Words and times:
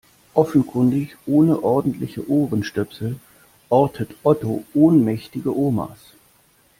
Offenkundig 0.33 1.15
ohne 1.27 1.61
ordentliche 1.63 2.27
Ohrenstöpsel 2.27 3.19
ortet 3.69 4.15
Otto 4.23 4.65
ohnmächtige 4.73 5.55
Omas. 5.55 6.15